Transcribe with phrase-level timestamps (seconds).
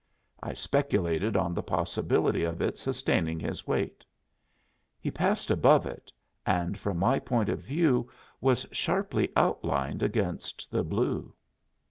[0.41, 4.03] I speculated on the possibility of it sustaining his weight.
[4.99, 6.11] He passed above it,
[6.43, 8.09] and from my point of view
[8.39, 11.35] was sharply outlined against the blue.